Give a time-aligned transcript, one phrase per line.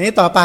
[0.00, 0.40] นี้ต่อไป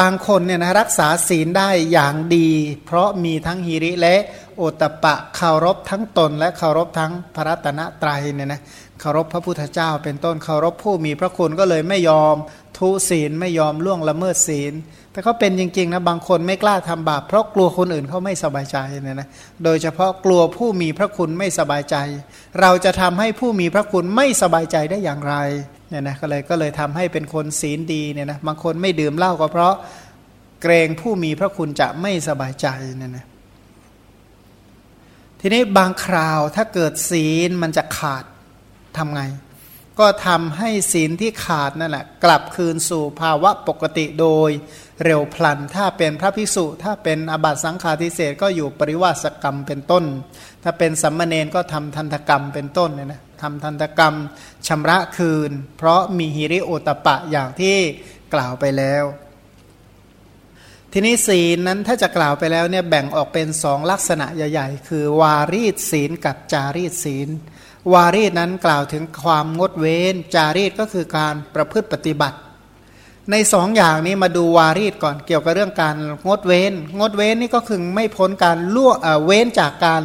[0.00, 2.50] บางคนเนี่ยนะรักษาศีลได้อย่างดี
[2.86, 4.16] เพราะมีทั้งฮิริและ
[4.56, 8.60] โอตปะเคารพทั้งตน และเคารพทั้งพระรัตนตรัยเนี่ยนะ
[9.00, 12.36] เคารพพระพุทธเจ้า เป็นต้นเคารพผู้มีพระคุณก็เลยไม่ยอม
[12.78, 14.72] ทุศีลไม่ยอมล่วงละเมิดศีล
[15.12, 19.28] แต่เขาเป็นจริงๆนะบางคนไม่กล้าทำบาปเพราะกลัวคนอื่นเขาไม่สบายใจเนี่ยนะ
[19.64, 21.96] โดยเฉพาะกลัวผู้มีพระคุณไม่สบายใจ
[22.60, 25.34] เราจะทำให้ผู้มีพระคุณไม่สบายใจได้อย่างไร
[25.88, 29.74] เนี่ยนะก็เลยก็เลยทำให้เป็นคนศีลดีเนี่ยนะบางคนไม่ดื่มเหล้าก็เพราะ
[30.62, 33.26] เกรงผู้มีพระคุณจะไม่สบายใจเนี่ยนะ
[35.40, 38.24] ทีนี้บางคราวถ้าเกิดศีลมันจะขาด
[38.96, 39.22] ทำไง
[39.98, 44.50] ก็ทำให้ศีลที่ขาดนั่นแหละกลับคืนสู่ภาวะปกติโดย
[45.04, 50.04] เร็วพลัน ถ้าเป็นพระภิกษุ ถ้าเป็นอบัตสังฆาทิเศษก็อยู่ปริวาสกรรมเป็นต้น
[50.62, 54.14] ถ้าเป็นสัมมาเนนก็ทำทันตกรรมเป็นต้นเนี่ยนะ ทำทันตกรรม
[54.66, 57.76] ชำระคืน เพราะมีฮิริโอตปะอย่างที่
[58.34, 59.04] กล่าวไปแล้ว
[60.92, 67.28] ทีนี้ศีลนั้นถ้าจะกล่าวไปแล้วเนี่ยแบ่งออกเป็นสองลักษณะใหญ่ ๆ คือวารีตศีลกับจารีตศีล
[67.92, 72.38] วารีตนั้นกล่าวถึงความงดเว้น จารีตก็คือการประพฤติปฏิบัติ
[73.30, 80.02] ในสองอย่างนี้มาดูวารีตก่อนเกี่ยวกับเรื่องการงดเว้น งดเว้นนี่ก็คือไม่พ้นการล่วงเว้นจากการ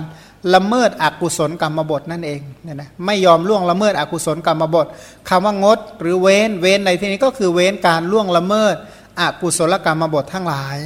[0.54, 4.88] ละเมิดอกุศลกรรมบทนั่นเองเนี่ยนะไม่ยอมล่วงละเมิดอกุศลกรรมบท
[5.30, 8.76] คำว่างด หรือเว้นเว้นในที่นี้ก็คือเว้นการล่วงละเมิด
[9.20, 10.78] อกุศลกรรมบททั้งหลาย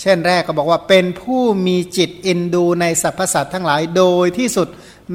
[0.00, 4.68] เช่นแรกก็บอกว่าเป็นผู้มีจิตอินดูในสรรพสัตว์ทั้งหลายโดยที่สุด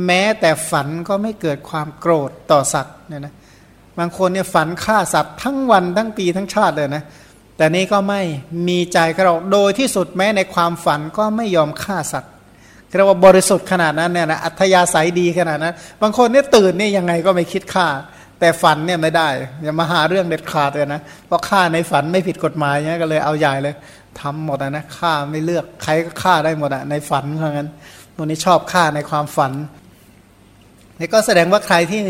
[0.06, 3.34] แม้แต่ฝันก็ไม่เกิดความโกรธต่อสัตว์เนี่ยนะ
[3.98, 7.04] บางคนเนี่ยฝันฆ่าสัตว์ทั้งวันทั้งปีทั้งชาติเลยนะ
[7.58, 8.22] แต่นี้ก็ไม่
[8.68, 12.32] มีใจเราโดยที่สุดแม้ในความฝันก็ไม่ยอมฆ่าสัตว์
[12.96, 17.88] เรียกว่าบริสุทธิ์ขนาดนั้นเนี่ยนะอัธยาศัยดีขนาดนั้น บางคนเนี่ยตื่นเนี่ยยังไงก็ไม่คิดฆ่า
[18.40, 19.30] แต่ฝันเนี่ยไม่ได้
[19.64, 23.76] อย่ามาหาเรื่องเด็ดขาดเลยนะเพราะฆ่าในฝันไม่ผิดกฎหมายเนี่ยก็เลยเอาใหญ่เลย
[24.20, 27.70] ทำหมดนะฆ่าไม่เลือกใครก็ฆ่าได้หมดอะในฝันเพราะงั้น
[28.18, 29.54] วันนี้ชอบฆ่าในความฝัน
[31.00, 32.02] นี่ก็แสดงว่าใครที่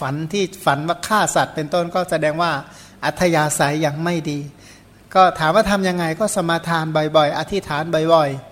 [0.00, 2.50] ฝันที่ฝันว่าฆ่าสัตว์เป็นต้นก็แสดงว่า
[3.04, 4.38] อัธยาศัยยังไม่ดี
[5.14, 6.84] ก็ถามว่าทํำยังไงก็สมาทาน
[7.16, 7.82] บ่อยๆ อธิษฐาน
[8.14, 8.47] บ่อยๆ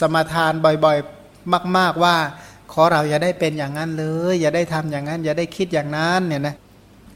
[0.00, 2.16] สมาทานบ่อยๆ มาก ๆว่า
[2.72, 6.54] ขอเราอย่าได้เป็นอย่างนั้นเลย อย่าได้ทำอย่างนั้น อย่าได้คิดอย่างนั้นเนี่ยนะ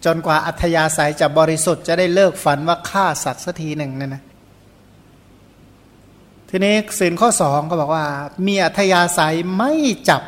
[0.04, 4.22] จนกว่าอัธยาศัยจะบริสุทธิ์จะได้เลิกฝันว่าฆ่าสัตว์สักทีหนึ่งเนี่ยนะ
[6.50, 8.04] ทีนี้สินข้อสองก็บอกว่า
[8.46, 9.72] มีอัธยาศัยไม่
[10.08, 10.22] จับ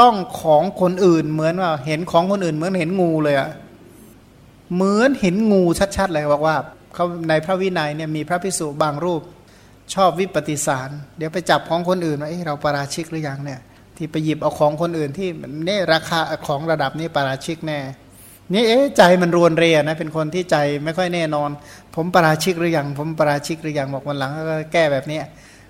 [0.00, 3.50] ต้องของคนอื่นเหมือนว่าเห็นของคนอื่นเหมือนเห็นงูเลยอะ
[4.74, 5.62] เหมือนเห็นงู
[5.96, 6.56] ชัดๆเลยบอกว่า
[6.94, 9.20] เขาในพระวินัยเนี่ยมีพระพิสุบางรูป
[9.94, 13.60] ชอบวิปฏิสาร เดี๋ยวไปจับของคนอื่นว่าเเราปราชิกหรือยังเนี่ย
[13.96, 15.28] ที่ไปหยิบเอาของคนอื่นที่
[15.66, 17.78] เนี่ยราคาของระดับนี้ปราชิกแน่
[18.52, 21.50] นี่เอ๊ะใจมันรวนเรียนะเป็นคนที่ใจไม่ค่อยแน่นอน
[21.94, 25.20] ผมปราชิกหรือยังผมปราชิกหรือยังบอกวันหลังก็แก้แบบนี้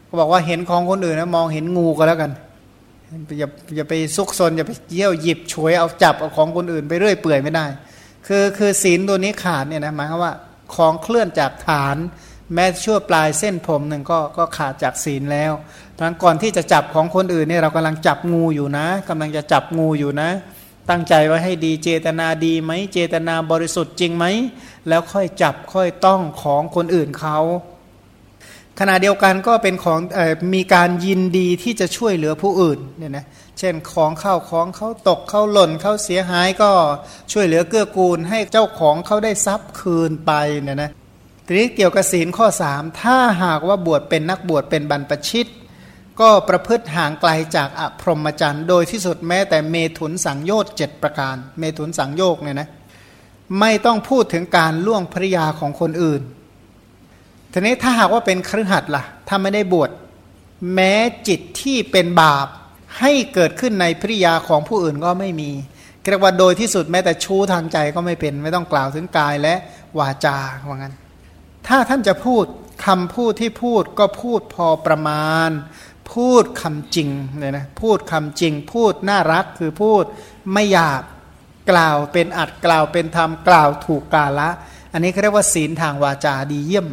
[0.09, 2.33] ก็บอกว่าเห็นของคนอื่นนะมองเห็นงูก็แล้วกัน
[3.39, 7.67] อย่าอย่าไปซุกซนอย่าไปเยี่ยวหยิบฉวยเอาจับเอาของคนอื่นไปเรื่อยเปื่อยไม่ได้
[8.27, 10.33] คือคือศีลตัวนี้ขาดเนี่ยนะหมายความว่า
[10.75, 11.97] ของเคลื่อนจากฐาน
[12.55, 15.53] แม้ชั่วปลายเส้นผมหนึ่งก็ก็ขาดจากศีลแล้ว
[15.99, 20.31] ทั้งก่อนที่จะจับของคนอื่นเนี่ยเรากำลังจับงูอยู่นะกำลังจะจับงูอยู่นะ
[20.91, 24.25] ตั้งใจไว้ให้ดีเจตนาดีไหมเจตนาบริสุทธิ์จริงไหม
[24.89, 27.39] แล้วค่อยจับค่อยต้องของคนอื่นเขา
[28.79, 30.21] ขณะเดียวกันก็เป็นของอ
[30.55, 33.27] มีการยินดีที่จะช่วยเหลือผู้อื่นเนี่ยนะ
[33.59, 36.71] เช่นของเข้าของเขาตกเขาหล่นเขาเสียหายก็
[37.33, 40.33] ช่วยเหลือเกื้อกูลให้เจ้าของเขาได้ทรัพย์คืนไป
[40.63, 40.91] เนี่ยนะ
[41.53, 45.47] ทีนี้เกี่ยวกับศีลข้อสามถ้าหากว่าบวชเป็นนักบวชเป็นบรรพชิต
[46.21, 52.69] ก็ประพฤติห่างไกลจากอพรหมจรรย์ โดยที่สุดแม้แต่เมถุนสังโยชน์เจ็ดประการ เมถุนสังโยกเนี่ยนะ
[53.61, 56.23] ไม่ต้องพูดถึงการล่วงภริยาของคนอื่น
[57.53, 59.91] ทีนี้ถ้าหากว่าเป็นครือขัดล่ะ ถ้าไม่ได้บวช
[60.75, 60.93] แม้
[61.29, 62.47] จิตที่เป็นบาป
[63.01, 65.51] ให้เกิดขึ้นในภริยาของผู้อื่นก็ไม่มี
[66.11, 69.55] เรียกว่าโดยที่สุดแม้แต่ชู้ทางใจก็ไม่เป็น ไม่ต้องกล่าวถึงกายและ
[69.99, 70.37] วาจา
[70.69, 70.95] ว่างั้น
[71.69, 72.45] ถ้าท่านจะพูด
[72.87, 75.51] คำพูดที่พูดก็พูดพอประมาณ
[76.13, 77.09] พูดคำจริง
[77.39, 80.05] เนี่ยนะพูดคำจริง พูดน่ารักคือพูด
[80.53, 81.03] ไม่หยาบ
[81.71, 84.49] กล่าวเป็นอัดกล่าวเป็นธรรมกล่าวถูกกาละ
[84.93, 86.89] อันนี้เขาเรียกว่าศีลทางวาจาดีเยี่ยม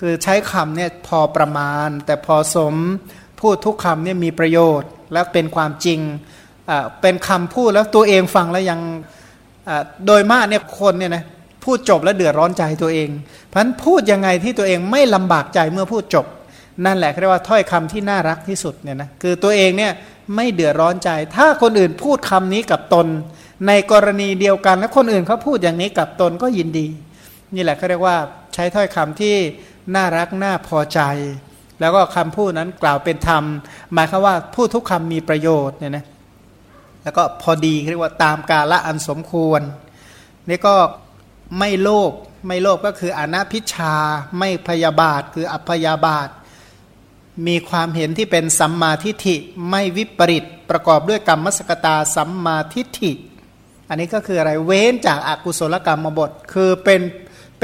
[0.00, 2.74] คือใช้คำเนี่ยพอประมาณ แต่พอสม
[3.40, 6.00] พูดทุกคำเนี่ยมีประโยชน์ และเป็นความจริง
[7.00, 8.80] เป็นคำพูดแล้วตัวเองฟังแล้วยัง
[10.06, 11.24] โดยมากเนี่ยคนเนี่ยนะ
[11.64, 13.08] พูดจบแล้วเดือดร้อนใจตัวเอง
[13.52, 16.26] พันพูดยังไงที่ตัวเองไม่ลำบากใจเมื่อพูดจบ
[16.84, 19.92] นั่นแหละเรียกว่าถ้อยคำที่น่ารักที่สุดเนี่ยนะคือตัวเองเนี่ย
[20.36, 23.06] ไม่เดือดร้อนใจ ถ้าคนอื่นพูดคำนี้กับตน
[23.66, 26.86] ในกรณีเดียวกัน แล้วคนอื่นเขาพูดอย่างนี้กับตนก็ยินดี
[27.54, 28.16] นี่แหละเขาเรียกว่า
[28.54, 29.36] ใช้ถ้อยคำที่
[29.94, 31.00] น่ารักน่าพอใจ
[31.80, 33.44] แล้วก็คำพูดนั้นกล่าวเป็นธรรม
[33.92, 36.04] หมายคือว่าพูดทุกคำมีประโยชน์เนี่ยนะ
[37.02, 39.60] แล้วก็พอดีเรียกว่าตามกาละอันสมควร
[40.48, 40.74] นี่ก็
[41.58, 42.12] ไม่โลภ
[42.46, 43.94] ไม่โลภก็คืออนัพิชา
[44.38, 46.28] ไม่พยาบาท คืออัพยาบาท
[47.46, 49.36] มีความเห็นที่เป็นสัมมาทิฏฐิ
[49.70, 53.12] ไม่วิปริตประกอบด้วยกรรมสกตาสัมมาทิฏฐิ
[53.88, 57.00] อันนี้ก็คืออะไรเว้นจากอากุศลกรรมบท คือเป็น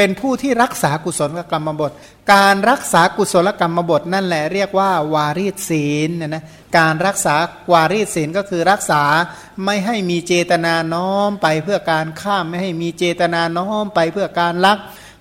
[0.02, 1.92] เป็นผู้ที่รักษากุศลกรรมบท
[2.34, 6.44] การรักษากุศลกรรมบทนั่นแหละเรียกว่าวารีศีลนะนะ
[6.78, 7.34] การรักษา
[7.72, 9.02] วารีศีลก็คือรักษา
[9.64, 14.78] ไม่ให้มีเจตนาน้อมไปเพื่อการข้ามไม่ให้มีเจตนาน้อมไปเพื่อการลัก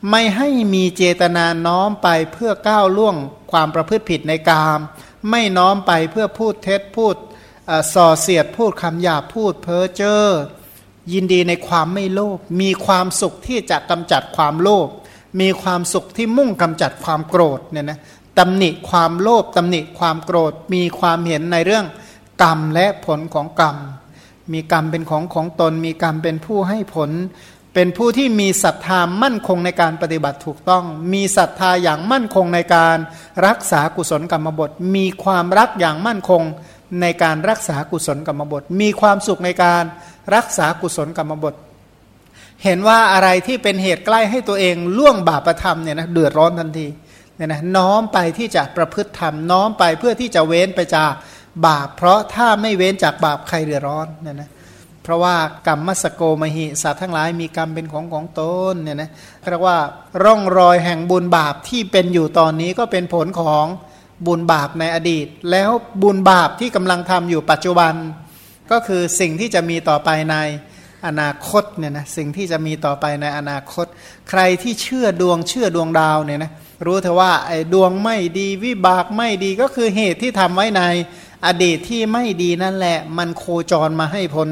[0.10, 3.16] ไม่ให้มีเจตนาน้อมไปเพื่อก้าวล่วง
[3.52, 4.80] ความประพฤติผิดในกาม
[5.30, 7.16] ไม่น้อมไปเพื่อพูดเท็จพูด
[7.94, 10.26] ส่อเสียดพูดคำหยาบพูดเพ้อเจ้อ
[11.14, 14.88] ยินดีในความไม่โลภมีความสุขที่จะกำจัดความโลภ
[15.42, 18.00] มีความสุขที่มุ่งกำจัดความโกรธเนี่ยนะ
[18.38, 21.86] ตำหนิความโลภตำหนิความโกรธ มีความเห็นในเรื่อง
[22.44, 23.76] กรรมและผลของกรรม
[24.54, 27.10] มีกรรมเป็นของของตน มีกรรมเป็นผู้ให้ผล
[27.74, 30.84] เป็นผู้ที่มีศรัทธามั่นคงในการปฏิบัติถูกต้อง
[31.14, 32.98] มีศรัทธาอย่างมั่นคงในการ
[33.48, 36.44] รักษากุศลกรรมบท มีความรักอย่างมั่นคง
[37.02, 39.84] ในการรักษากุศลกรรมบท มีความสุขในการ
[40.36, 41.56] รักษากุศลกรรมบท
[42.64, 46.88] เห็นว่าอะไรที่เป็นเหตุใกล้ให้ตัวเองล่วงบาปธรรมเนี่ยนะเดือดร้อนทันที
[47.36, 51.14] เนี่ยนะน้อมไปที่จะประพฤติธรรมน้อมไปเพื่อที่จะเว้นไปจาก
[51.66, 54.50] บาป เพราะถ้าไม่เว้นจากบาปใครเดือดร้อนเนี่ยนะ
[55.04, 55.36] เพราะว่า
[55.68, 58.42] กรรมมสโกมหิสัตว์ทั้งหลายมีกรรมเป็นของของต
[58.74, 59.10] นเนี่ยนะ
[59.50, 59.78] เรียกว่า
[60.24, 63.66] ร่องรอยแห่งบุญบาปที่เป็นอยู่ตอนนี้ก็เป็นผลของ
[64.28, 65.70] บุญบาปในอดีต แล้ว
[66.04, 67.94] บุญบาปที่กำลังทำอยู่ปัจจุบัน
[68.72, 70.36] ก็คือสิ่งที่จะมีต่อไปใน
[71.08, 73.86] อนาคตเนี่ยนะสิ่งที่จะมีต่อไปในอนาคต
[74.30, 76.52] ใครที่เชื่อดวงเชื่อดวงดาวเนี่ยนะ
[76.86, 80.82] รู้เถอะว่าไอ้ดวงไม่ดีวิบากไม่ดีก็คือเหตุที่ทำไว้ใน
[81.46, 84.50] อดีตที่ไม่ดีนั่นแหละ มันโคจรมาให้ผล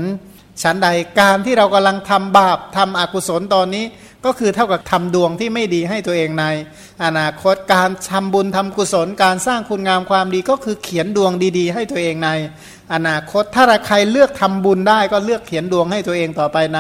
[0.63, 0.87] ฉันใด
[1.19, 3.85] การที่เรากำลังทำบาปทำอกุศลตอนนี้
[4.27, 6.45] ก็คือเท่ากับทำดวงที่ไม่ดีให้ตัวเองใน
[7.03, 12.29] อนาคตการทำบุญทำกุศลการสร้างคุณงามความดีก็คือเขียนดวงดี ๆ ให้ตัวเองใน
[12.93, 16.79] อนาคตถ้าใครเลือกทำบุญได้ก็เลือกเขียนดวงให้ตัวเองต่อไปใน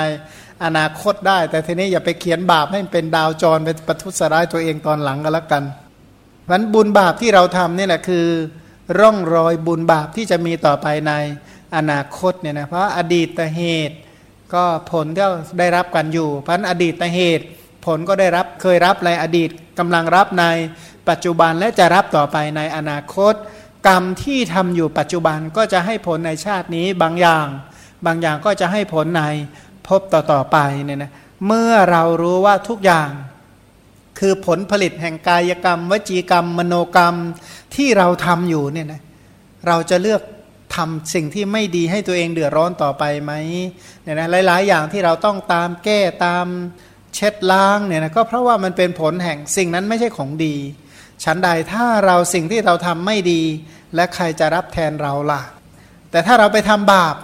[0.63, 5.63] อนาคตได้ แต่ทีนี้อย่าไปเขียนบาปให้เป็นดาวจรไปประทุษร้ายตัวเองตอนหลังก็แล้วกัน
[6.49, 8.25] วันบุญบาปที่เราทำนี่แหละคือ
[8.99, 11.13] ร่องรอยบุญบาปที่จะมีต่อไปใน
[11.75, 13.97] อนาคตเนี่ยนะเพราะอดีตเหตุ
[14.53, 15.25] ก็ผลที่
[15.59, 17.45] ได้รับกันอยู่พันอดีตเหตุ
[17.85, 19.49] ผลก็ได้รับเคยรับในอดีต
[19.79, 20.45] กำลังรับใน
[21.09, 23.33] ปัจจุบันและจะรับต่อไปในอนาคต
[23.87, 27.47] กรรมที่ทำอยู่ปัจจุบันก็จะให้ผลในชาตินี้บางอย่าง
[28.05, 29.23] บางอย่างก็จะให้ผลใน
[29.87, 31.11] พบต่อๆไปเนี่ยนะ
[31.47, 33.09] เมื่อเรารู้ว่าทุกอย่าง
[34.19, 37.15] คือผลผลิตแห่งกายกรรม วจีกรรม มโนกรรม
[37.75, 39.01] ที่เราทำอยู่เนี่ยนะ
[39.67, 40.21] เราจะเลือก
[40.75, 43.33] ทำสิ่งที่ไม่ดีให้ตัวเองเดือดร้อนต่อไปไหม
[44.01, 46.45] เนี่ยนะหลาย ๆ อย่างที่เราต้องตามแก้ตาม
[47.15, 50.55] เช็ดล้างเนี่ยนะก็เพราะว่ามันเป็นผลแห่งสิ่งนั้นไม่ใช่ของดี
[51.23, 53.41] ฉันใดถ้าเราสิ่งที่เราทำไม่ดี
[53.95, 55.41] และใครจะรับแทนเราล่ะ
[56.11, 57.15] แต่ถ้าเราไปทำบาป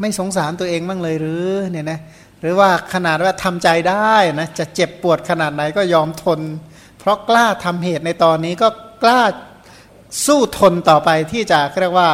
[0.00, 2.00] ไม่สงสารตัวเองบ้างเลยหรือเนี่ยนะ
[2.40, 6.40] หรือว่าขนาดว่าทำใจได้นะจะเจ็บปวดขนาดไหนก็ยอมทน
[6.98, 8.68] เพราะกล้าทำเหตุในตอนนี้ก็
[9.02, 9.22] กล้า
[10.26, 12.10] สู้ทนต่อไปที่จะเรียกว่า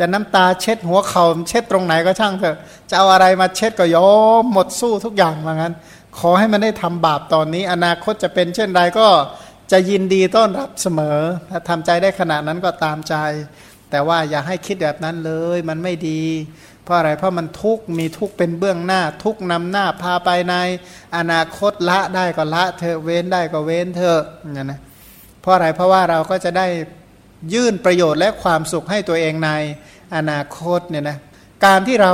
[0.00, 2.56] จะน้ำตาเช็ดหัวเขาเช็ดตรงไหนก็ช่างเถอะ
[2.90, 4.10] จะเอาอะไรมาเช็ดก็ยอ
[4.42, 5.74] มหมดสู้ทุกอย่างว่างั้น
[6.18, 9.08] ขอให้มันได้ทำบาปตอนนี้ อนาคตจะเป็นเช่นไรก็
[9.72, 11.18] จะยินดีต้อนรับเสมอ
[11.50, 13.14] ถ้าทำใจได้ขนาดนั้นก็ตามใจ
[13.90, 16.22] แต่ว่าอย่าให้คิดแบบนั้นเลยมันไม่ดี
[16.84, 20.54] เพราะอะไรเพราะมันทุกมีทุกเป็นเบื้องหน้า ทุกนำหน้าพาไปใน
[21.16, 24.80] อนาคตละได้ก็ละเธอเว้นได้ก็เว้นเธออย่างนะ
[25.40, 26.66] เพราะอะไรเพราะว่าเราก็จะได้
[27.54, 29.50] ยื่นประโยชน์และความสุขให้ตัวเองใน
[30.16, 31.18] อนาคตเนี่ยนะ
[31.64, 32.12] การที่เรา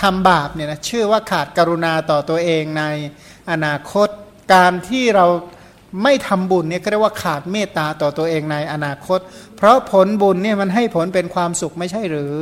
[0.00, 2.84] ทำบาปเนี่ยนะชื่อว่าขาดกรุณาต่อตัวเองใน
[3.50, 4.08] อนาคต
[4.54, 5.26] การที่เรา
[6.02, 9.18] ไม่ทำบุญเนี่ยก็เรียกว่าขาดเมตตาต่อตัวเองในอนาคต
[9.56, 12.32] เพราะผลบุญเนี่ยมันให้ผลเป็นความสุขไม่ใช่หรือ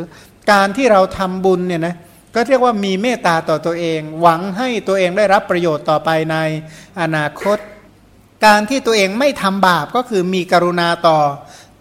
[0.52, 1.94] การที่เราทำบุญเนี่ยนะ
[2.35, 6.37] ก็เรียกว่ามีเมตตาต่อตัวเอง หวังให้ตัวเองได้รับประโยชน์ต่อไปใน
[7.00, 7.59] อนาคต
[8.47, 11.18] การที่ตัวเองไม่ทำบาปก็คือมีกรุณาต่อ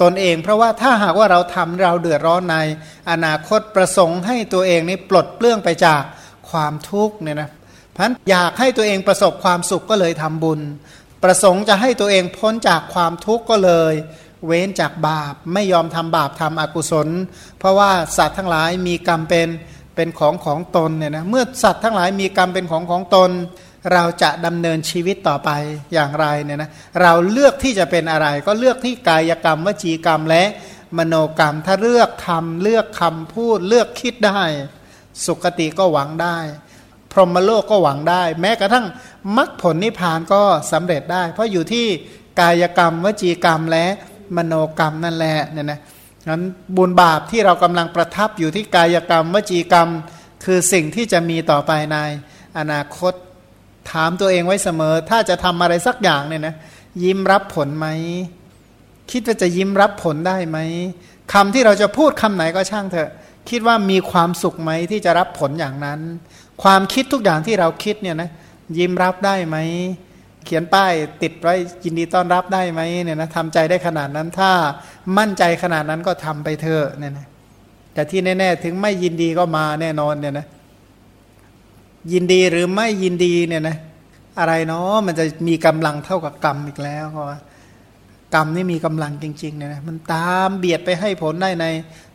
[0.02, 2.58] ตนเอง เพราะว่าถ้าหากว่าเราทำเราเดือดร้อนใน
[3.12, 6.02] อนาคตประสงค์ให้ตัวเองนี้ปลดเปลื้องไปจาก
[6.50, 7.50] ความทุกข์เนี่ยนะ
[7.96, 10.60] พันอยากให้ตัวเองประสบความสุขก็เลยทำบุญ
[11.24, 13.94] ประสงค์จะให้ตัวเองพ้นจากความทุกข์ก็เลย
[14.46, 17.08] เว้นจากบาปไม่ยอมทำบาปทำอกุศล
[17.60, 19.50] เพราะว่าสัตว์ทั้งหลายมีกรรมเป็น
[19.96, 23.32] เป็นของของตนเนี่ยนะเมื่อสัตว์ทั้งหลายมีกรรมเป็นของของตน
[23.94, 25.50] เราจะดำเนินชีวิตต่อไป
[25.94, 26.72] อย่างไรเนี่ยนะ
[27.02, 30.44] เราเลือกที่จะเป็นอะไร ก็เลือกที่กายกรรมวจีกรรมและ
[30.98, 34.42] มโนกรรม ถ้าเลือกทำเลือกคำพูดเลือกคิดได้
[35.26, 36.38] สุคติก็หวังได้
[37.12, 38.86] พรหมโลกก็หวังได้ แม้กระทั่ง
[39.38, 41.86] มรรคผลนิพพานก็สำเร็จได้ เพราะอยู่ที่
[42.40, 43.86] กายกรรมวจีกรรมและ
[44.38, 45.80] มโนกรรมนั่นแหละเนี่ยนะ
[46.30, 46.44] นั้น
[46.78, 49.90] บุญบาปที่เรากำลังประทับอยู่ที่กายกรรมวจีกรรม
[50.46, 51.98] คือสิ่งที่จะมีต่อไปใน
[52.58, 53.14] อนาคต
[53.92, 56.56] ถามตัวเองไว้เสมอ ถ้าจะทำอะไรสักอย่างเนี่ยนะ
[57.04, 57.88] ยิ้มรับผลไหม
[59.12, 60.58] คิดว่าจะยิ้มรับผลได้ไหม
[61.34, 63.10] คำที่เราจะพูดคำไหนก็ช่างเถอะ
[63.50, 66.00] คิดว่ามีความสุขไหมที่จะรับผลอย่างนั้น
[66.64, 68.30] ความคิดทุกอย่างที่เราคิดเนี่ยนะ
[68.78, 69.58] ยิ้มรับได้ไหม
[70.46, 74.52] เขียนป้ายติดไว้ยินดีต้อนรับได้ไหมเนี่ยนะทำใจได้ขนาดนั้นถ้า
[75.18, 77.28] มั่นใจขนาดนั้นก็ทำไปเถอะเนี่ยนะ
[77.94, 80.48] แต่ที่แน่ ๆ ถึงไม่ยินดีก็มาแน่นอนเนี่ยนะ
[82.14, 83.78] ยินดีหรือไม่ยินดีเนี่ยนะ
[84.40, 87.38] อะไรเนาะมันจะมีกำลังเท่ากับกรรมอีกแล้วเพราะว่า
[88.36, 91.66] กรรมนี่มีกำลังจริงๆเนี่ยนะมันตามเบียดไปให้ผลได้ใน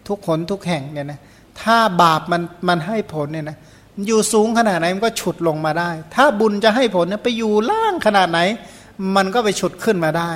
[0.08, 1.20] ทุกผลทุกแห่งเนี่ยนะ
[1.60, 3.56] ถ้าบาปมันมันให้ผลเนี่ยนะ
[4.06, 8.40] อยู่สูงขนาดไหนมันก็ฉุดลงมาได้ ถ้าบุญจะให้ผลเนี่ยไปอยู่ล่างขนาดไหน
[9.16, 10.32] มันก็ไปฉุดขึ้นมาได้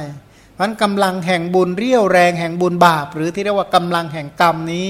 [0.55, 4.87] เพราะกำลังแห่งบุญเรี่ยวแรงแห่งบุญบาป หรือที่เรียกว่ากำลังแห่งกรรมนี้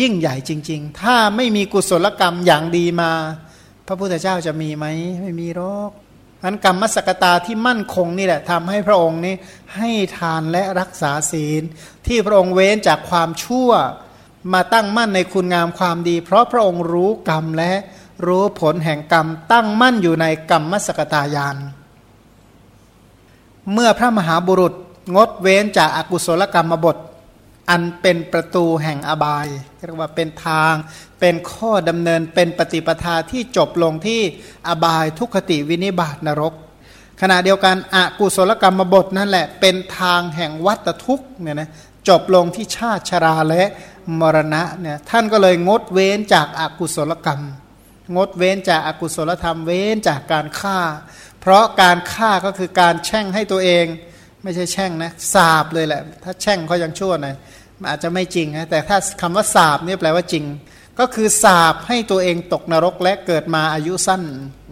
[0.00, 3.10] ยิ่งใหญ่จริง ๆ ถ้าไม่มีกุศลกรรมอย่างดีมา
[3.86, 4.86] พระพุทธเจ้าจะมีไหม
[5.22, 5.90] ไม่มีหรอก
[6.44, 9.34] อันกรรมสกตาที่มั่นคงนี่แหละทำให้พระองค์นี้
[9.76, 11.62] ให้ทานและรักษาศีล
[12.06, 13.70] ที่พระองค์เว้นจากความชั่ว
[14.52, 17.72] มาตั้งมั่นในคุณงามความดี เพราะพระองค์รู้กรรมและ
[18.26, 21.56] รู้ผลแห่งกรรมตั้งมั่นอยู่ในกรรมสกตายาน
[23.72, 24.74] เมื่อพระมหาบุรุษ
[25.16, 26.96] งดเว้นจากอากุศลกรรมบท
[27.70, 29.46] อันเป็นประตูแห่งอบาย
[29.86, 30.74] เรียกว่าเป็นทาง
[31.20, 34.20] เป็นข้อดำเนินเป็นปฏิปทาที่จบลงที่
[34.68, 36.54] อบายทุกขติวินิบาตนรก
[37.20, 41.70] ขณะเดียวกันอกุศลกรรมบทนั่นแหละเป็นทางแห่งวัตทุกเนี่ยนะ
[42.08, 43.62] จบลงที่ชาติชราและ
[44.20, 47.42] มรณะเนี่ยท่านก็เลยงดเว้นจากอากุศลกรรม
[48.16, 50.78] งดเว้นจากอากุศลธรรมเว้นจากการฆ่า
[51.40, 53.86] เพราะการฆ่าก็คือการแช่งให้ตัวเอง
[54.42, 57.34] ไม่ใช่แช่งนะสาบเลยแหละ ถ้าแช่งเขายังชั่วหน่อย
[57.88, 60.44] อาจจะไม่จริงนะแต่ถ้าคำว่าสาบนี่แปลว่าจริง
[60.98, 64.22] ก็คือสาบให้ตัวเองตกนรกและเกิดมาอายุสั้น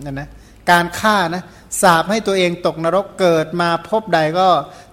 [0.04, 0.28] นะนะ
[0.70, 1.42] การฆ่านะ
[1.82, 4.48] สาบให้ตัวเองตกนรกเกิดมาพบใดก็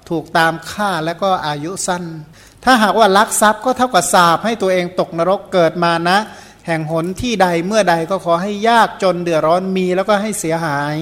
[0.10, 2.04] ถูกตามฆ่าแล้วก็อายุสั้น
[2.64, 6.18] ถ้าหากว่าลักทรัพย์ก็เท่ากับสาบให้ตัวเองตกนรกเกิดมานะ
[6.68, 10.96] แห่งหนที่ใดเมื่อใดก็ขอให้ยากจนเดือดร้อนมีแล้วก็ให้เสียหาย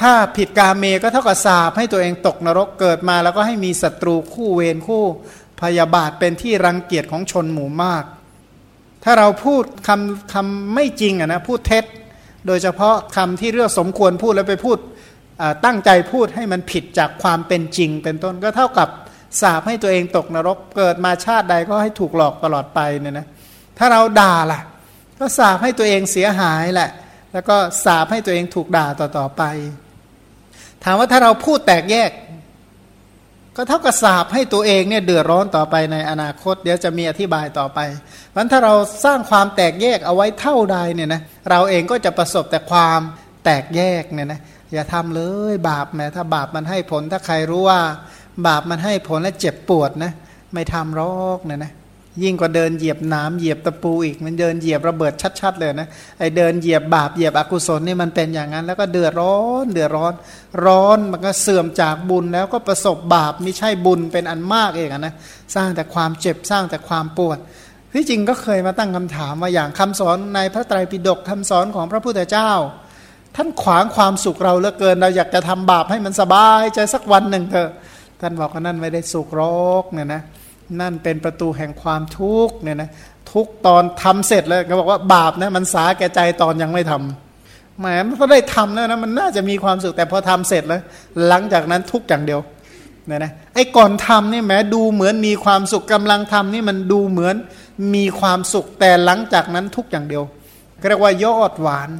[0.00, 5.04] ถ้าผิดกาเมก็เท่ากับสาบให้ตัวเองตกนรกเกิดมา แล้วก็ให้มีศัตรูคู่เวรคู่
[5.62, 8.04] พยาบาทเป็นที่รังเกียจของชนหมู่มาก
[9.04, 11.84] ถ้าเราพูดคำคำไม่จริงอะนะพูดเท็จ
[12.46, 14.78] โดยเฉพาะคำที่เรื่องสมควรพูดแล้วไปพูด
[15.64, 18.88] ตั้งใจพูดให้มันผิดจากความเป็นจริง เป็นต้นก็เท่ากับ
[19.40, 23.26] สาบให้ตัวเองตกนรกเกิดมาชาติใดก็ให้ถูกหลอกตลอดไปเนี่ยนะ
[23.78, 24.60] ถ้าเราด่าล่ะ
[25.18, 26.90] ก็สาบให้ตัวเองเสียหายแหละ
[27.32, 29.42] แล้วก็สาบให้ตัวเองถูกด่าต่อๆไป
[30.84, 32.10] ถามว่าถ้าเราพูดแตกแยก
[33.56, 37.78] ก็เท่ากับสาบให้ตัวเองเนี่ยเดือดร้อนต่อไปในอนาคต เดี๋ยวจะมีอธิบายต่อไป
[38.30, 41.20] เพราะถ้าเราสร้างความแตกแยกเอาไว้เท่าใดเนี่ยนะ
[41.50, 43.00] เราเองก็จะประสบแต่ความ
[43.44, 44.40] แตกแยกเนี่ยนะ
[44.72, 45.22] อย่าทำเล
[45.52, 47.80] ยบาปแม้ถ้าบาปมันให้ผลถ้าใครรู้ว่า
[48.46, 50.12] บาปมันให้ผลและเจ็บปวดนะ
[50.54, 51.72] ไม่ทำรอกเนี่ยนะ
[52.22, 60.12] ยิ่งกว่าเดินเหยียบน้ำเหยียบตะปูอีกมันเดินเหยียบระเบิดชัดๆเลยนะไอเดินเหยียบบาปเหยียบอกุศลนี่มันเป็นอย่างนั้น แล้วก็เดือดร้อนเดือดร้อน
[60.64, 65.14] ร้อนมันก็เสื่อมจากบุญแล้วก็ประสบบาปไม่ใช่บุญเป็นอันมากเองนะ
[65.54, 67.38] สร้างแต่ความเจ็บสร้างแต่ความปวด
[67.98, 72.50] ที่จริงก็เคยมาตั้งคำถามว่าอย่างคำสอนในพระไตรปิฎกคำสอนของพระพุทธเจ้า
[73.36, 77.70] ท่านขวางความสุขเราเหลือเกิน เราอยากจะทำบาปให้มันสบายใจสักวันหนึ่งเถอะ
[78.20, 80.22] ท่านบอกว่านั่นไม่ได้สุขรอกเนี่ยนะ
[80.80, 82.90] นั่นเป็นประตูแห่งความทุกข์เนี่ยนะ
[83.32, 87.86] ทุกตอนทำเสร็จเลยเขาบอกว่าบาปนะมันสาแก่ใจตอนยังไม่ทำแหม
[88.18, 90.82] พอได้ทำแล้วนะมันน่าจะมีความสุขแต่พอทำเสร็จแล้ว
[91.26, 92.40] หลังจากนั้นทุกอย่างเดียว
[93.06, 97.36] เนี่ยนะไอ้ก่อนทำนี่แหมดูเหมือนมีความสุขกำลังทำนี่มันดูเหมือน
[97.94, 100.22] มีความสุขแต่หลังจากนั้นทุกอย่างเดียว
[100.88, 101.90] เรียกว่ายอดหวาน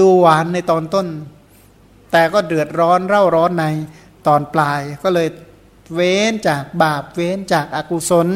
[0.00, 1.06] ดูหวานในตอนต้น
[2.12, 3.64] แต่ก็เดือดร้อนเร่าร้อนใน
[4.26, 5.28] ตอนปลายก็เลย
[5.94, 8.28] เว้นจากบาปเว้นจากอากุศล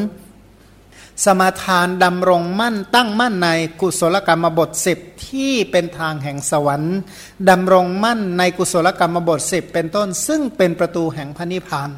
[1.25, 3.49] สมาทานดำรงมั่นตั้งมั่นใน
[3.81, 6.97] กุศลกรรมบทสิบที่เป็นทางแห่งสวรรค์
[7.49, 11.89] ดำรงมั่นในกุศลกรรมบทสิบเป็นต้น ซึ่งเป็นประตูแห่งพระนิพพาน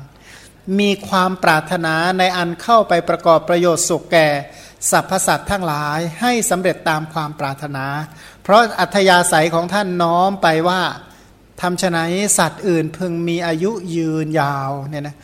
[0.80, 4.28] มีความปรารถนาในอันเข้าไปประกอบประโยชน์สุขแก่
[4.92, 7.86] สรรพสัตว์ทั้งหลายให้สำเร็จตามความปรารถนา
[8.44, 10.82] เพราะอัธยาศัยของท่านน้อมไปว่า
[11.62, 11.98] ทำฉน
[12.38, 15.16] สัตว์อื่นพึงมีอายุยืนยาวเนี่ยนะ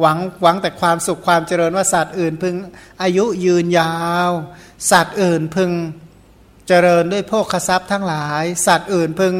[0.00, 2.54] หวังหวังแต่ความสุขความเจริญว่าสัตว์อื่นพึง
[3.02, 3.94] อายุยืนยา
[4.28, 4.30] ว
[4.90, 5.70] สัตว์อื่นพึง
[6.68, 9.34] เจริญด้วยโภคทรัพย์ทั้งหลาย สัตว์อื่นพึง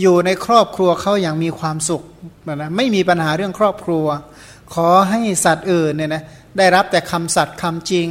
[0.00, 2.02] อยู่ในครอบครัวเขาอย่างมีความสุข
[2.46, 4.06] นะไม่มีปัญหาเรื่องครอบครัว
[4.74, 6.22] ขอให้สัตว์อื่นเนี่ยนะ
[6.58, 8.08] ได้รับแต่คำสัตย์คำจริง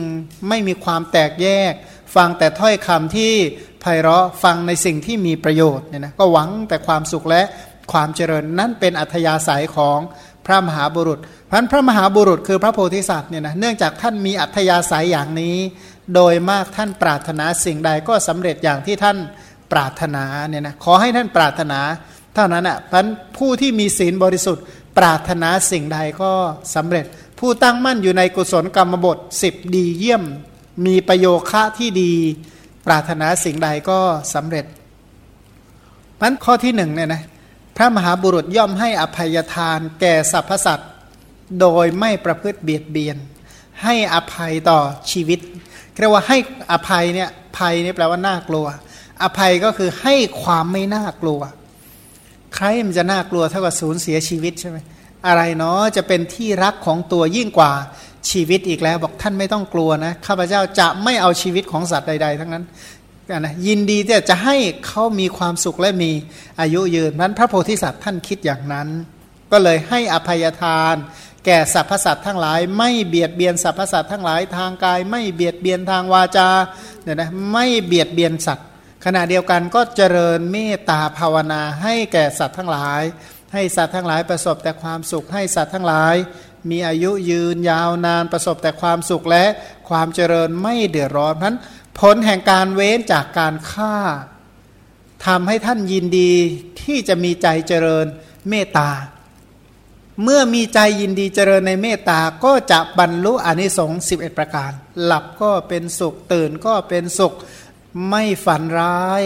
[0.49, 1.73] ไม่มีความแตกแยก
[2.15, 3.33] ฟังแต่ถ้อยคำที่
[3.81, 7.41] ไพเราะฟังในสิ่งที่มีประโยชน์เนี่ยนะก็หวังแต่ความสุขและ
[7.91, 9.99] ความเจริญนั่นเป็นอัธยาศัยของ
[10.45, 11.19] พระมหาบุรุษ
[11.51, 15.55] พันพระมหาบุรุษคือพระโพธิสัตว์เนี่ยนะเนื่องจากท่านมีอัธยาศัยอย่างนี้
[16.13, 19.17] โดยมากท่านปรารถนาสิ่งใดก็สำเร็จอย่างที่ท่าน
[19.71, 21.79] ปรารถนาเนี่ยนะขอให้ท่านปรารถนา
[22.35, 23.05] เท่านั้นอะพัน
[23.37, 24.63] ผู้ที่มีศีลบริสุทธิ์
[24.97, 26.31] ปรารถนาสิ่งใดก็
[26.75, 27.05] สำเร็จ
[27.39, 30.23] ผู้ตั้งมั่นอยู่ในกุศลกรรมบทสิบดีเยี่ยม
[30.85, 32.13] มีประโยคะที่ดี
[32.85, 33.99] ปรารถนาสิ่งใดก็
[34.33, 34.65] สำเร็จ
[36.19, 37.21] พันข้อที่หนึ่งเนี่ยนะ
[37.75, 40.91] พระมหาบุรุษย่อมให้อภัยทานแก่สรรพสัตว์
[41.60, 43.17] โดยไม่ประพฤติเบียดเบียน
[43.84, 44.79] ให้อภัยต่อ
[45.12, 45.39] ชีวิต
[46.00, 46.38] เรียกว่าให้
[46.72, 48.65] อภัยเนี่ยภัยนี่แปลว่าน่ากลัว
[49.24, 51.41] อภัยก็คือให้ความไม่น่ากลัว
[52.55, 54.77] ใครมันจะน่ากลัวเท่ากับสูญเสียชีวิตใช่ไหม
[55.27, 57.72] อะไรเนาะจะเป็นที่รักของตัวยิ่งกว่า
[58.32, 62.63] ชีวิตอีกแล้ว บอกท่านไม่ต้องกลัวนะข้าพเจ้าจะไม่เอาชีวิตของสัตว์ใด ๆ ทั้งนั้น
[63.34, 64.55] นะยินดีที่จะให้
[64.86, 66.12] เขามีความสุขและมี
[66.60, 68.88] อายุยืนนั้นพระโพธิสัตว์ท่านคิดอย่างนั้น
[69.51, 70.96] ก็เลยให้อภัยทาน
[71.46, 76.50] แก่สรรพสัตว์ทั้งหลาย ไม่เบียดเบียนสรรพสัตว์ทั้งหลายทางกาย ไม่เบียดเบียนทางวาจา
[77.03, 78.67] เนี่ยนะไม่เบียดเบียนสัตว์
[79.05, 83.01] ขณะเดียวกันก็เจริญเมตตาภาวนาให้แก่สัตว์ทั้งหลาย
[83.53, 86.15] ให้สัตว์ทั้งหลายประสบแต่ความสุขให้สัตว์ทั้งหลาย
[86.70, 89.46] มีอายุยืนยาวนานประสบแต่ความสุขและ
[89.89, 91.53] ความเจริญไม่เดือดร้อนเพราะ
[91.99, 93.95] ผลแห่งการเว้นจากการฆ่า
[95.25, 96.33] ทำให้ท่านยินดี
[96.81, 98.05] ที่จะมีใจเจริญ
[98.49, 98.89] เมตตา
[100.23, 104.72] เมื่อมีใจยินดีเจริญในเมตตาก็จะบรรลุอนิสงส์สิบเอ็ดประการ
[105.03, 107.33] หลับก็เป็นสุขตื่นก็เป็นสุข
[108.09, 109.24] ไม่ฝันร้าย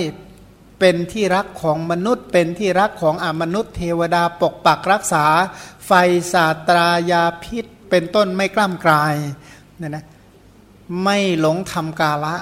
[0.79, 5.25] เป็นที่รักของมนุษย์ เป็นที่รักของอมนุษย์ เทวดาปกปักรักษา
[5.87, 5.91] ไฟ
[6.33, 9.15] ศาตรายาพิษ เป็นต้นไม่กล้ามกลาย
[9.77, 10.05] เนี่ยนะ
[11.03, 12.35] ไม่หลงทำกาละ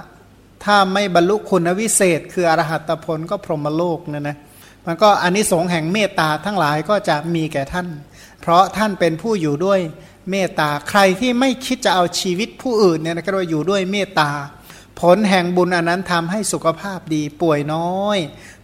[0.67, 4.37] ถ้าไม่บรรลุคุณวิเศษ คืออรหัตผลก็พรหมโลกเนี่ยนะ
[4.85, 7.87] มันก็อนนิสงส์แห่งเมตตาทั้งหลายก็จะมีแก่ท่าน
[8.41, 9.79] เพราะท่านเป็นผู้อยู่ด้วย
[10.31, 14.29] เมตตาใครที่ไม่คิดจะเอาชีวิตผู้อื่นเนี่ยนะก็ว่าอยู่ด้วยเมตตา
[15.01, 18.17] ผลแห่งบุญอันนั้นทำให้สุขภาพดีป่วยน้อย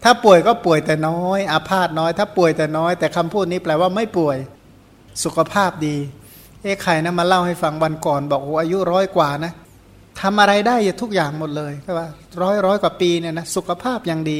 [0.03, 4.37] ถ้าป่วยก็ป่วยแต่น้อยอาพาธน้อย ถ้าป่วยแต่น้อย แต่คำพูดนี้แปลว่าไม่ป่วย
[5.23, 5.95] สุขภาพดี
[6.61, 9.53] เอ้ใครนะมาเล่าให้ฟังวันก่อน บอกโอ้อายุร้อยกว่านะ
[10.21, 12.07] ทำอะไรได้ทุกอย่างหมดเลยก็ว่า
[12.43, 14.39] ร้อยร้อยกว่าปีเนี่ยนะสุขภาพยังดี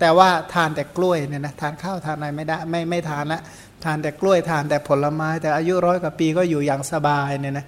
[0.00, 3.40] แต่ว่าทานแต่กล้วยเนี่ยนะทานข้าวทานอะไรไม่ได้ไม่ไม่ทานละ
[3.84, 7.66] ทานแต่กล้วยทานแต่ผลไม้ แต่อายุร้อยกว่าปีก็อยู่อย่างสบายเนี่ยนะ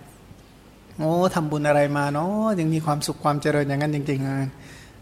[0.98, 4.48] โอ้ทำบุญอะไรมาเนาะยังมีความสุขความเจริญอย่างนั้นจริงๆเลย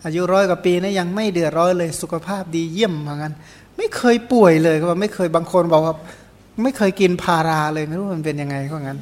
[0.05, 3.33] อายุร้อยกว่าปีนะยังไม่เดือดร้อนเลยสุขภาพดีเยี่ยมเหมือนกัน
[3.77, 5.95] ไม่เคยป่วยเลยก็ว่าไม่เคยบางคนบอกว่า
[6.63, 8.99] ไม่เคยกินพาราเลยไม่รู้มันเป็นยังไงก็งั้น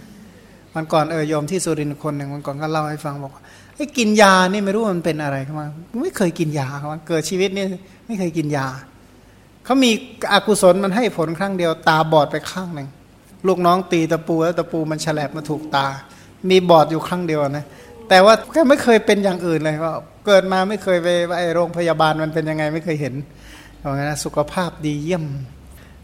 [0.76, 3.32] วันก่อนเออยมที่สุรินทร์คนหนึ่งวันก่อนก็เล่าให้ฟังบอก
[3.76, 5.66] ไอ้กินยานี่ไม่รู้มันเป็นอะไรเข้ามา
[6.02, 7.64] ไม่เคยกินยาเขาเกิดชีวิตนี่
[8.06, 8.66] ไม่เคยกินยา
[9.64, 9.90] เขามี
[10.32, 12.88] อกุศลมันให้ผลครั้งเดียวตาบอดไปข้างหนึ่ง
[13.46, 15.86] ลูกน้องตีตะปูแล้วตะปูมันฉลบมาถูกตา
[16.50, 17.64] มีบอดอยู่ครั้งเดียวนะ
[18.08, 19.90] แต่ว่าก็ไม่เคยเป็นอย่างอื่นเลยก็
[20.26, 21.08] เกิดมาไม่เคยไป
[21.38, 23.14] ไอโรงพยาบาลมันเป็นยังไงไม่เคยเห็น
[23.78, 25.24] เอาไงนะสุขภาพดีเยี่ยม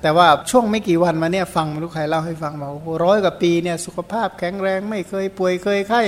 [0.02, 2.72] แต่ว่าช่วงไม่กี่วันมาเนี่ยฟังลูกใครเล่าให้ฟังบอก
[3.04, 6.02] ร้อยกว่าปีเนี่ยสุขภาพแข็งแรงไม่เคยป่วยเคยไข้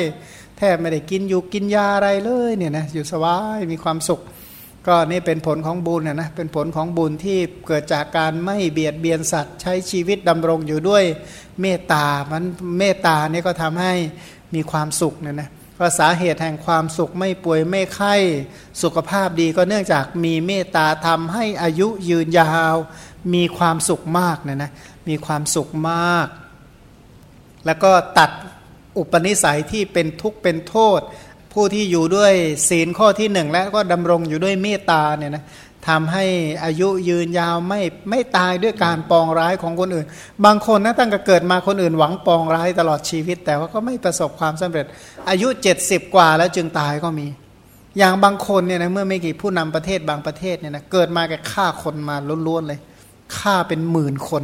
[0.58, 4.20] แทบไม่ได้กินอยู่กินยาอะไรเลยเนี่ยนะอยู่สบายมีความสุข
[4.86, 11.04] ก็นี่เป็นผลของบุญนะนะเป็นผลของบุญที่เกิดจากการไม่เบียดเบียนสัตว์ ใช้ชีวิตดำรงอยู่ด้วย
[11.60, 12.44] เมตตามัน
[12.78, 13.92] เมตตานี่ก็ทำให้
[14.54, 18.14] มีความสุขเนี่ยนะ ก็สาเหตุแห่งความสุขไม่ป่วยไม่ไข้
[18.82, 22.76] สุขภาพดีก็เนื่องจากมีเมตตาทำให้อายุยืนยาว
[23.34, 24.70] มีความสุขมากเนี่ยนะ
[25.08, 26.28] มีความสุขมาก
[27.66, 28.30] แล้วก็ตัด
[28.98, 31.00] อุปนิสัยที่เป็นทุกข์เป็นโทษ
[31.52, 32.32] ผู้ที่อยู่ด้วย
[32.68, 35.44] ศีลข้อที่หนึ่งและก็ดำรงอยู่ด้วยเมตตาเนี่ยนะ
[35.88, 36.24] ทำให้
[36.64, 40.06] อายุยืนยาวไม่ไม่ตายด้วยการปองร้ายของคนอื่น
[40.44, 44.86] บางคนนะตั้งแต่เกิดมาคนอื่นหวังปองร้ายตลอดชีวิต แต่ว่าก็ไม่ประสบความสำเร็จ
[45.28, 45.48] อายุ
[45.80, 47.26] 70 กว่าแล้วจึงตายก็มี
[47.98, 52.16] อย่างบางคนเนี่ยนะเมื่อไม่กี่ผู้นำประเทศบางประเทศเนี่ยนะเกิดมาแก่ฆ่าคนมา
[52.46, 52.80] ล้วนๆเลย
[53.38, 54.42] ฆ่าเป็นหมื่นคน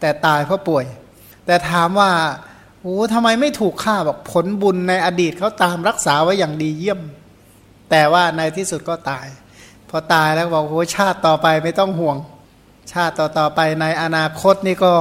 [0.00, 0.84] แต่ตายเพราะป่วย
[1.46, 2.10] แต่ถามว่า
[2.80, 7.00] โอ้ทำไมไม่ถูกฆ่าบอกผลบุญในอดีตเขาตามรักษาไว้อย่างดีเยี่ยม
[7.90, 9.26] แต่ว่าในที่สุดก็ตาย
[9.94, 12.16] พอตายแล้วบอกโอ้ชาติต่อไปไม่ต้องห่วง
[12.92, 14.92] ชาติต่อๆไปในอนาคตนี่ก็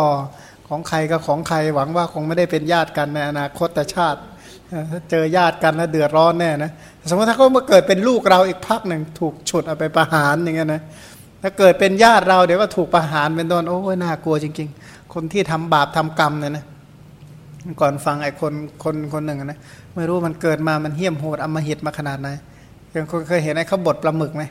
[0.67, 4.19] ของใครก็ของใครหวังว่าคงไม่ได้เป็นญาติกันในอนาคตแต่ชาติ
[4.91, 6.71] ถ้าเจอญาติกันแล้วเดือดร้อนแน่นะ
[7.09, 10.81] สมมติถ้าเขามาเกิดเป็นลูกเราอีกพักหนึ่งถูกฉุดเอาไปประหารอย่างเงี้ยนะ
[11.41, 16.65] ถ้าเกิดเป็นญาติเราเดี๋ยวก็ถูกประหารเป็นต้นโอ้ยน่ากลัวจริง ๆ คนที่ทำบาปทำกรรมเนี่ยนะ
[17.81, 19.59] ก่อนฟังไอ้คนคนคนหนึ่งนะ
[19.95, 22.29] ไม่รู้มันเกิดมามันเหี้ยมโหดอมหิตมาขนาดไหน
[22.93, 24.43] ยังคนเคยเห็นไอ้เขาบดปลาหมึกไหม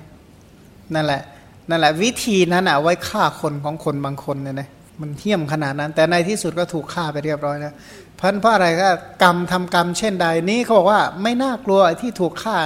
[0.95, 1.23] นั่นแหละ
[1.69, 4.69] นั่นแหละ วิธีนั้นอะไว้ฆ่าคนของคนบางคนเนี่ยนะ
[5.01, 7.75] มันเที่ยมขนาดนั้น แต่ในที่สุดก็ถูกฆ่าไปเรียบร้อยแล้ว
[8.21, 8.89] พราะเพราะอะไรก็
[9.23, 12.57] กรรมทำกรรมเช่นใดนี้เขาบอกว่าไม่น่ากลัวที่ถูกฆ่า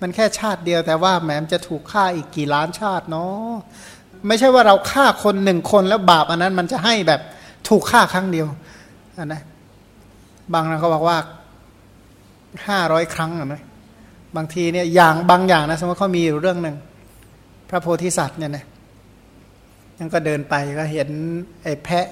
[0.00, 3.52] มันแค่ชาติเดียว แต่ว่าแหมจะถูกฆ่าอีกกี่ล้านชาติเนาะ
[4.26, 7.20] ไม่ใช่ว่าเราฆ่าคนหนึ่งคนแล้วบาปอันนั้นมันจะให้แบบ
[7.68, 8.46] ถูกฆ่าครั้งเดียว
[9.18, 9.42] อันนะ
[10.52, 11.16] บางนะเขาบอกว่า
[12.66, 13.62] ห้าร้อยครั้งนะ
[14.36, 16.76] บางทีเนี่ยอย่างบางอย่างนะสมมติเขามีอยู่เรื่องหนึ่ง
[17.68, 18.64] พระโพธิสัตว์เนี่ยนะ
[19.98, 21.08] ยังก็เดินไปก็เห็น
[21.62, 22.06] ไอ้แพะ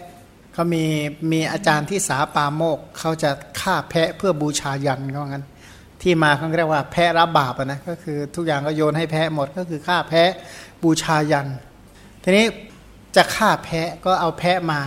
[0.53, 0.85] เขามี
[1.33, 5.45] มีอาจารย์ที่สาปาโมกเขาจะฆ่าแพะเพื่อบูชายันเขางั้น
[6.03, 10.31] ที่มาเขาเรียกว่าแพะรับบาปนะก็คือทุกอย่างก็โยนให้แพะหมดก็คือฆ่าแพะ
[10.83, 11.47] บูชายัน
[12.23, 12.47] ทีนี้
[13.17, 14.81] จะฆ่าแพะก็เอาแพะมา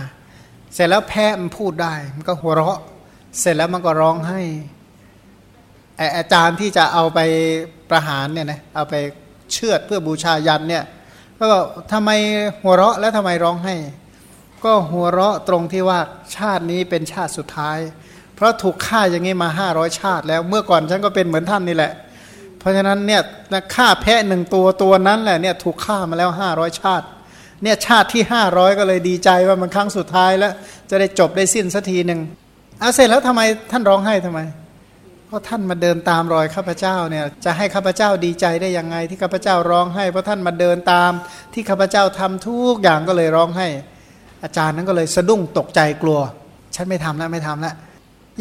[0.74, 2.78] เสร็จแล้วแพะมันพูดได้มันก็หัวเราะ
[3.40, 4.40] เสร็จแล้วมันก็ร้องให้
[6.16, 7.18] อาจารย์ที่จะเอาไป
[7.90, 8.94] ประหารเนี่ยนะเอาไป
[9.52, 10.84] เชือดเพื่อบูชายันเนี่ย
[11.38, 11.46] ก็
[11.92, 12.10] ทำไม
[12.62, 13.74] หัวเราะและทำไมร้องให้
[14.64, 16.00] ก็หัวเราะตรงที่ว่า
[16.36, 17.78] ชาตินี้เป็นชาติสุดท้าย
[18.34, 21.92] เพราะถูกฆ่าอย่างนี้มาห้าร้อยชาติ แล้วเมื่อก่อนฉันก็เป็นเหมือนท่านนี่แหละ
[22.58, 23.22] เพราะฉะนั้นเนี่ย
[23.74, 27.06] ฆ่าแพะหนึ่งตัวตัวนั้นแหละเนี่ยถูกฆ่ามาแล้วห้าร้อยชาติ
[27.62, 30.52] เนี่ยชาติที่ห้าร้อยก็เลยดีใจว่ามันครั้งสุดท้ายแล้ว
[30.90, 32.20] จะได้จบได้สิ้นสักทีหนึ่ง
[32.80, 34.40] เอาเสร็จแล้วทำไมท่านร้องไห้ทำไม
[35.26, 41.12] เพราะท่านมาเดินตามรอยข้าพเจ้าเนี่ยจะให้ข้าพเจ้าดีใจได้ยังไง ที่ข้าพเจ้าร้องให้เพราะท่านมาเดินตาม
[41.54, 43.68] ที่ข้าพเจ้าทำทุกอย่างก็เลยร้องให้
[44.44, 46.20] อาจารย์นั้นก็เลยสะดุ้งตกใจกลัว
[46.74, 47.74] ฉันไม่ทำแล้วไม่ทำแล้ว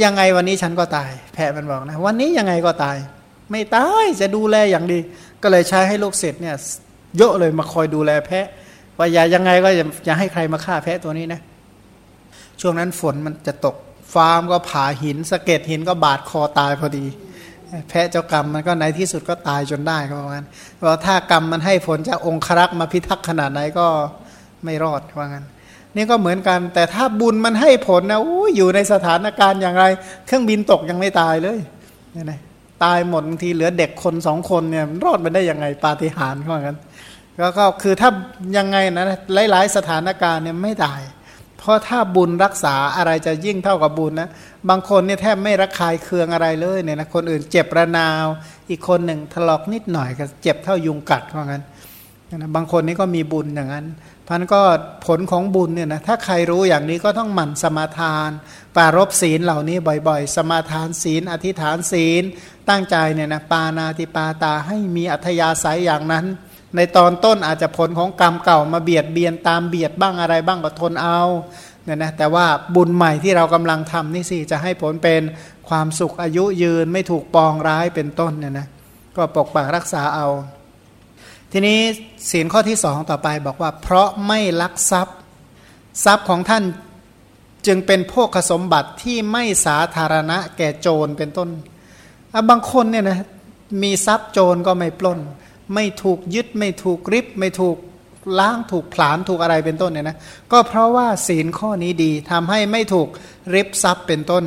[0.04, 2.98] ยังไงวันนี้ฉันก็ตาย แพะมันบอกนะ วันนี้ยังไงก็ตาย
[3.52, 5.00] ไม่ตายจะดูแลอย่างดี
[5.43, 6.56] ก็เลยใช้ให้ลูกศิษย์เนี่ย
[7.17, 8.48] เยอะเลยมาคอยดูแลแพะ
[8.98, 11.39] ว่าอย่ายังไงก็อย่าอย่าให้ใครมาฆ่าแพะตัวนี้นะ
[12.62, 13.76] ช่วงนั้นฝนมันจะตก
[14.15, 17.06] ฟาร์มก็ผ่าหินสะเก็ดหินก็บาดคอตายพอดี
[17.89, 20.47] แพะเจ้ากรรมมันก็ในที่สุดก็ตายจนได้ก็ว่างั้น
[20.78, 23.88] เพราถ้ากรรมมันให้ผลจากองครักษ์มาพิทักษ์ขนาดไหนก็
[24.63, 25.45] ไม่รอดว่างั้น
[25.95, 28.19] นี่ก็เหมือนกัน แต่ถ้าบุญมันให้ผลนะ
[28.56, 29.86] อยู่ในสถานการณ์อย่างไร
[30.25, 31.60] เครื่องบินตกยังไม่ตายเลย
[32.15, 32.39] นี่นะ
[32.84, 36.78] ตายหมดบางทีเหลือเด็กคนสองคนเนี่ยรอดมาได้ยังไงปาฏิหาริย์ว่างั้น
[37.58, 38.10] ก็คือถ้า
[38.58, 39.06] ยังไงนะ
[39.51, 41.01] หลาย ๆ สถานการณ์เนี่ยไม่ตาย
[41.65, 44.30] เพราะถ้าบุญรักษาอะไรจะยิ่งเท่ากับบุญนะ
[44.69, 48.25] บางคนเนี่ยแทบไม่ระคายเคืองอะไรเลยเนี่ยนะคนอื่นเจ็บระนาว
[48.69, 51.63] อีกคนหนึ่งถลอกนิดหน่อยก็เจ็บเท่ายุงกัดว่างั้น
[52.36, 53.86] นะบางคนนี่ก็มีบุญอย่างนั้น
[54.28, 54.62] พันก็
[55.06, 58.30] ผลของบุญเนี่ยนะถ้าใครรู้อย่างนี้ก็ต้องหมั่นสมาทาน
[58.75, 62.23] ปารบศีลเหล่านี้บ่อยๆ สมาทานศีล อธิษฐานศีล
[62.69, 66.25] ตั้งใจเนี่ยนะปานาติปาตาให้มีอัธยาศัยอย่างนั้น
[66.75, 71.21] ในตอนต้นอาจจะผลของกรรมเก่ามาเบียดเบียนตามเบียดบ้างอะไรบ้างก็ทนเอา
[71.83, 75.21] เนี่ยนะแต่ว่าบุญใหม่ที่เรากำลังทำนี่สิจะให้ผลเป็น
[75.69, 78.67] ความสุขอายุยืนไม่ถูกปองร้ายเป็นต้นเนี่ยนะ
[79.15, 80.27] ก็ปกปักรักษาเอา
[81.51, 81.79] ทีนี้
[82.29, 85.17] ศีลข้อที่สองต่อไปบอกว่า เพราะไม่ลักทรัพย์
[86.05, 86.63] ทรัพย์ของท่าน
[87.67, 91.49] จึงเป็นพวกสมบัติที่ไม่สาธารณะแก่โจรเป็นต้น
[92.49, 93.19] บางคนเนี่ยนะ
[93.83, 95.19] มีทรัพย์โจรก็ไม่ปล้น
[95.73, 97.78] ไม่ถูกยึดไม่ถูกริบ ไม่ถูก
[98.39, 100.17] ล้างถูกผลาญถูกอะไรเป็นต้นเนี่ยนะ
[100.51, 103.08] ก็เพราะว่าศีลข้อนี้ดีทำให้ไม่ถูก
[103.54, 104.45] ริบทรัพย์เป็นต้น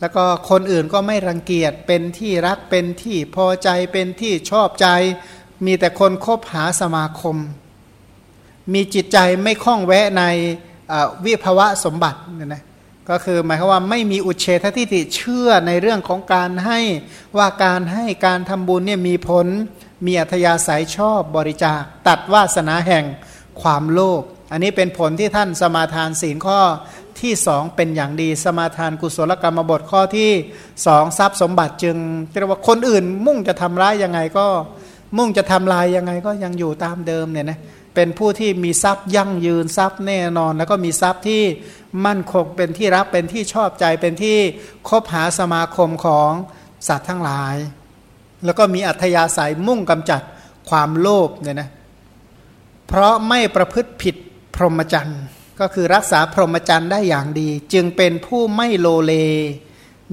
[0.00, 4.88] แล้วก็คนอื่นก็ไม่รังเกียจเป็นที่รักเป็นที่พอใจเป็นที่ชอบใจ
[5.66, 7.36] มีแต่คนคบหาสมาคม
[8.72, 10.22] มีจิตใจไม่คล้องแวะใน
[11.24, 12.62] วิภวะสมบัติเนี่ยนะ
[13.10, 16.80] ก็คือหมายความว่าไม่มีอุเฉททิฏฐิเชื่อในเรื่องของการให้
[17.36, 19.46] ว่าการให้การทำบุญเนี่ยมีผล
[20.06, 23.04] มีอัธยาศัยชอบบริจาค ตัดวาสนาแห่ง
[23.62, 26.60] ความโลภอันนี้เป็นผลที่ท่านสมาทานศีลข้อ
[27.20, 30.30] ที่สองเป็นอย่างดีสมาทานกุศลกรรมบทข้อที่
[30.86, 31.96] สองทรัพย์สมบัติจึง
[32.38, 34.46] เรียกว่าคนอื่นมุ่งจะทำร้ายยังไงก็
[35.16, 37.58] มุ่งจะทำลายยังไงก็ยังอยู่ตามเดิมเนี่ยนะ
[37.94, 41.42] เป็นผู้ที่มีทรัพย์ยั่งยืนทรัพย์แน่นอน แล้วก็มีทรัพย์ที่
[42.06, 44.38] มั่นคงเป็นที่รักเป็นที่ชอบใจเป็นที่
[44.88, 46.30] คบหาสมาคมของ
[46.88, 47.56] สัตว์ทั้งหลาย
[48.44, 50.22] แล้วก็มีอัธยาศัยมุ่งกำจัด
[50.70, 51.70] ความโลภเนี่ยนะ
[52.86, 54.16] เพราะไม่ประพฤติผิด
[54.54, 55.22] พรหมจรรย์
[55.60, 59.14] ก็คือรักษาพรหมจรรย์ได้อย่างดี จึงเป็นผู้ไม่โลเล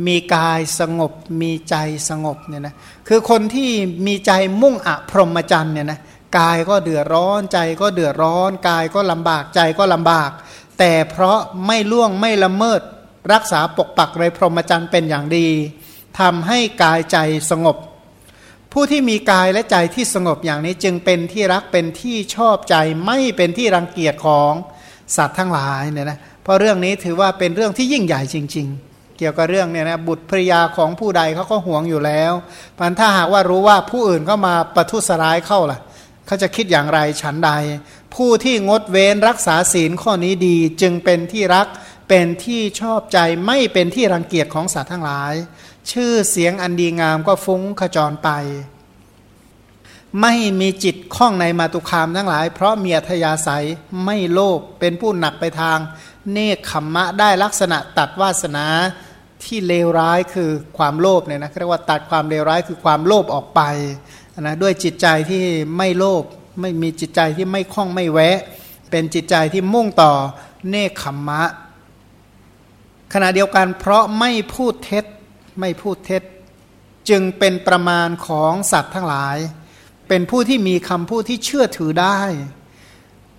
[0.08, 1.76] มีกายสงบ มีใจ
[2.10, 2.76] สงบเนี่ยนะ
[3.08, 3.70] คือคนที่
[4.08, 6.00] มีใจมุ่งอะพรหมจรรย์เนี่ยนะ
[6.38, 10.32] กายก็เดือดร้อนใจก็เดือดร้อน กายก็ลำบากใจก็ลำบาก
[10.80, 12.82] แต่เพราะไม่ล่วงไม่ละเมิด
[13.34, 15.48] รักษาปกปักไรพรหมจรรย์เป็นอย่างดี
[16.20, 17.18] ทำให้กายใจ
[17.52, 17.78] สงบ
[18.72, 24.52] ผู้ที่มีกายและใจที่สงบอย่างนี้จึงเป็นที่รักเป็นที่ชอบใจไม่เป็นที่รังเกียจของ
[25.16, 32.34] สัตว์ทั้งหลายเนี่ยนะเพราะเรื่องนี้ถือว่าเป็นเรื่องที่ยิ่งใหญ่จริง ๆ เกี่ยวกับเรื่องเนี่ยนะบุตรภริยาของผู้ใดเขาก็ห่วงอยู่แล้ว
[32.78, 35.80] พันถ้าหากว่ารู้ว่าผู้อื่นก็มาประทุษร้ายเข้าล่ะ
[36.26, 37.52] เขาจะคิดอย่างไรฉันใด
[38.16, 41.68] ผู้ที่งดเว้นรักษาศีลข้อนี้ดีจึงเป็นที่รัก
[42.10, 45.34] เป็นที่ชอบใจไม่เป็นที่รังเกียจของสัตว์ทั้งหลาย
[45.92, 48.30] ชื่อเสียงอันดีงามก็ฟุ้งขจรไป
[50.22, 53.66] ไม่มีจิตข้องในมาตุคามทั้งหลาย เพราะมีอัธยาศัย
[54.06, 55.78] ไม่โลภเป็นผู้หนักไปทาง
[56.32, 58.66] เนคขมมะได้ลักษณะตัดวาสนา
[59.44, 63.62] ที่เลวร้ายคือความโลภเนี่ยนะเรียกว่าตัดความเลวร้ายคือความโลภออกไป
[64.40, 65.44] นะด้วยจิตใจที่
[65.78, 66.24] ไม่โลภ
[66.62, 68.38] ไม่มีจิตใจที่ไม่คล้องไม่แวะ
[68.90, 70.12] เป็นจิตใจที่มุ่งต่อ
[70.70, 71.44] เนคขมมะ
[73.14, 75.06] ขณะเดียวกันเพราะไม่พูดเท็จ
[75.60, 76.24] ไม่พูดเท็จ
[77.10, 79.38] จึงเป็นประมาณของสัตว์ทั้งหลาย
[80.08, 82.20] เป็นผู้ที่มีคำพูดที่เชื่อถือได้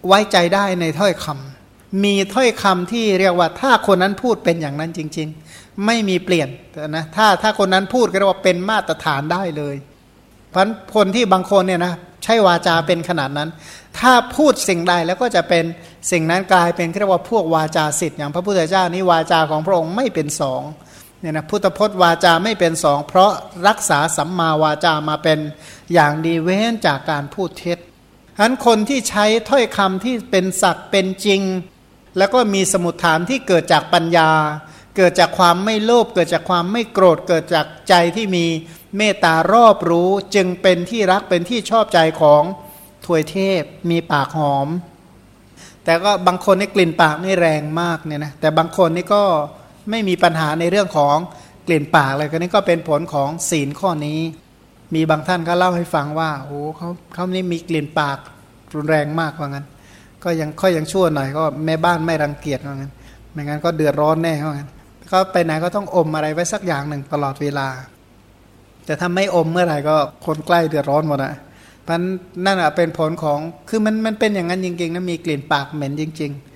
[0.06, 6.48] ไว้ใจได้ในถ้อยคำมีถ้อยคำที่เรียกว่าถ้าคนนั้นพูดเป็นอย่างนั้นจริง ๆ ไม่มีเปลี่ยน
[6.96, 9.76] นะถ้าถ้าคนนั้นพูดก็เรียกว่าเป็นมาตรฐานได้เลย
[10.52, 13.48] พราะคนที่บางคนเนี่ยนะใช้วาจาเป็นขนาดนั้น
[13.98, 15.64] ถ้าพูดสิ่งใดแล้วก็จะเป็น
[16.10, 20.62] สิ่งนั้นกลายเป็นเรียกว่าพวกวาจาสิทธิ์อย่างพระพุทธเจ้านี้วาจาของพระองค์ไม่เป็นสอง
[21.20, 23.32] เนี่ยนะพุทธพจน์วาจาไม่เป็นสอง เพราะ
[23.68, 25.38] รักษาสัมมาวาจามาเป็น
[25.94, 27.78] อย่างดีเว้นจากการพูดเท็จ
[28.36, 31.40] ฉะนั้นคนที่ใช้ถ้อยคำที่เป็นสัตว์เป็นจริง
[32.18, 34.30] แล้วก็มีสมุดฐานที่เกิดจากปัญญา
[34.96, 38.46] เกิดจากความไม่โลภเกิดจากความไม่โกรธเกิดจากใจที่มี
[38.96, 42.42] เมตตารอบรู้จึงเป็นที่รักเป็นที่ชอบใจของ
[43.06, 44.68] ถวยเทพมีปากหอม
[45.84, 49.22] แต่ก็บางคนนี่กลิ่นปากไม่แรงมากเนี่ยนะแต่บางคนนี่ก็
[49.90, 51.16] ไม่มีปัญหาในเรื่องของ
[51.66, 54.20] กลิ่นปากอะไรก็นี่ก็เป็นผลของศีลข้อนี้
[54.94, 58.18] มีบางท่านก็เล่าให้ฟังว่าโอ้เขาเขานี่มีกลิ่นปาก
[58.74, 59.66] รุนแรงมากว่างั้น
[60.24, 62.92] ก็ยังค่อยยังชั่วหน่อยก็แม่บ้านไม่รังเกียจว่างั้น
[63.32, 64.70] ไม่งั้นก็เดือดร้อนแน่ว่างั้น
[65.12, 67.68] ก็ไปไหนก็ต้องอมอะไรไว้สักอย่างหนึ่งตลอดเวลา
[68.86, 71.32] แต่ถ้าไม่อมเมื่อไหร่ก็คนใกล้เดือดร้อนหมดอะ
[71.86, 72.00] พัน
[72.44, 76.51] นั่นอะเป็นผลของคือมันมันเป็นอย่างนั้นจริงๆนะมีกลิ่นปากเหม็นจริง ๆ